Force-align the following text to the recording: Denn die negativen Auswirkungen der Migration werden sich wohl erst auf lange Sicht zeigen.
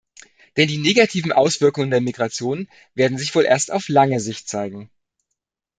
Denn 0.57 0.67
die 0.67 0.79
negativen 0.79 1.31
Auswirkungen 1.31 1.91
der 1.91 2.01
Migration 2.01 2.67
werden 2.95 3.19
sich 3.19 3.35
wohl 3.35 3.45
erst 3.45 3.71
auf 3.71 3.87
lange 3.87 4.19
Sicht 4.19 4.49
zeigen. 4.49 4.89